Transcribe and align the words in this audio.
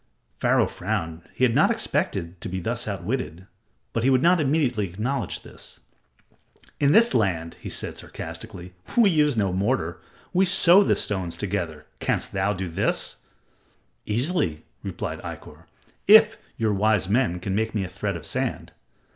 Pharaoh 0.35 0.65
frowned. 0.65 1.21
He 1.35 1.43
had 1.43 1.53
not 1.53 1.69
expected 1.69 2.41
to 2.41 2.49
be 2.49 2.59
thus 2.59 2.87
outwitted, 2.87 3.45
but 3.93 4.01
he 4.01 4.09
would 4.09 4.23
not 4.23 4.39
immediately 4.39 4.87
acknowledge 4.87 5.41
this. 5.43 5.79
"In 6.79 6.91
this 6.91 7.13
land," 7.13 7.53
he 7.61 7.69
said, 7.69 7.99
sarcastically, 7.99 8.73
"we 8.97 9.11
use 9.11 9.37
no 9.37 9.53
mortar. 9.53 10.01
We 10.33 10.45
sew 10.45 10.83
the 10.83 10.95
stones 10.95 11.37
together. 11.37 11.85
Canst 11.99 12.31
thou 12.31 12.51
do 12.51 12.67
this?" 12.67 13.17
"Easily," 14.07 14.65
replied 14.81 15.19
Ikkor, 15.21 15.65
"if 16.07 16.35
your 16.57 16.73
wise 16.73 17.07
men 17.07 17.39
can 17.39 17.53
make 17.53 17.75
me 17.75 17.83
a 17.83 17.87
thread 17.87 18.15
of 18.15 18.25
sand." 18.25 18.71